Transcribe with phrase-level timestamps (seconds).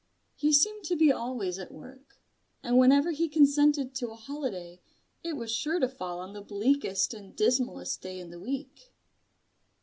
[0.35, 2.17] He seemed to be always at work;
[2.63, 4.81] and whenever he consented to a holiday,
[5.23, 8.95] it was sure to fall on the bleakest and dismallest day in the week.